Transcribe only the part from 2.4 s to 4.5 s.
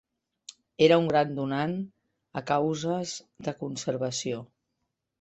a causes de conservació.